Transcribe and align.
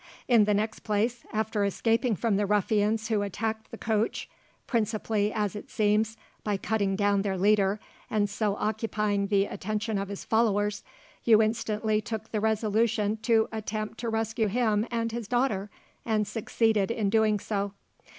In 0.27 0.45
the 0.45 0.53
next 0.55 0.79
place, 0.79 1.23
after 1.31 1.63
escaping 1.63 2.15
from 2.15 2.35
the 2.35 2.47
ruffians 2.47 3.09
who 3.09 3.21
attacked 3.21 3.69
the 3.69 3.77
coach 3.77 4.27
principally, 4.65 5.31
as 5.31 5.55
it 5.55 5.69
seems, 5.69 6.17
by 6.43 6.57
cutting 6.57 6.95
down 6.95 7.21
their 7.21 7.37
leader, 7.37 7.79
and 8.09 8.27
so 8.27 8.55
occupying 8.55 9.27
the 9.27 9.45
attention 9.45 9.99
of 9.99 10.07
his 10.09 10.25
followers 10.25 10.83
you 11.23 11.39
instantly 11.39 12.01
took 12.01 12.31
the 12.31 12.41
resolution 12.41 13.17
to 13.17 13.47
attempt 13.51 13.99
to 13.99 14.09
rescue 14.09 14.47
him 14.47 14.87
and 14.89 15.11
his 15.11 15.27
daughter, 15.27 15.69
and 16.03 16.27
succeeded 16.27 16.89
in 16.89 17.11
doing 17.11 17.39
so. 17.39 17.73